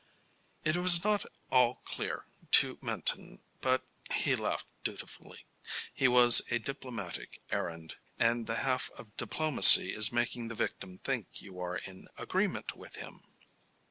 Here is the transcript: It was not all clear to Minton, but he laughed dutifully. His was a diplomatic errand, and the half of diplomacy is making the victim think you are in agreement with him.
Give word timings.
It 0.63 0.77
was 0.77 1.03
not 1.03 1.27
all 1.51 1.75
clear 1.85 2.25
to 2.53 2.79
Minton, 2.81 3.43
but 3.61 3.83
he 4.11 4.35
laughed 4.35 4.71
dutifully. 4.83 5.45
His 5.93 6.09
was 6.09 6.41
a 6.49 6.57
diplomatic 6.57 7.39
errand, 7.51 7.97
and 8.17 8.47
the 8.47 8.55
half 8.65 8.89
of 8.97 9.15
diplomacy 9.15 9.93
is 9.93 10.11
making 10.11 10.47
the 10.47 10.55
victim 10.55 10.97
think 10.97 11.39
you 11.39 11.59
are 11.59 11.75
in 11.77 12.07
agreement 12.17 12.75
with 12.75 12.95
him. 12.95 13.21